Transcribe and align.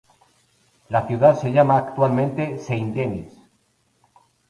La 0.89 1.05
ciudad 1.05 1.35
se 1.39 1.51
llama 1.51 1.77
actualmente 1.77 2.57
Saint-Denis. 2.57 3.37